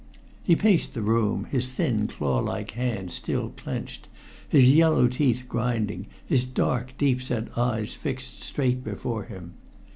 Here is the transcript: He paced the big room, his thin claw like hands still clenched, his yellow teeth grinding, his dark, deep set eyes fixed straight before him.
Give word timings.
He 0.41 0.55
paced 0.55 0.95
the 0.95 0.99
big 0.99 1.09
room, 1.09 1.43
his 1.51 1.67
thin 1.67 2.07
claw 2.07 2.39
like 2.39 2.71
hands 2.71 3.13
still 3.13 3.49
clenched, 3.55 4.07
his 4.49 4.73
yellow 4.73 5.07
teeth 5.07 5.43
grinding, 5.47 6.07
his 6.25 6.43
dark, 6.43 6.97
deep 6.97 7.21
set 7.21 7.55
eyes 7.55 7.93
fixed 7.93 8.41
straight 8.41 8.83
before 8.83 9.25
him. 9.25 9.53